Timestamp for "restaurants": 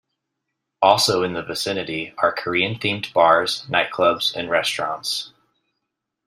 4.49-5.31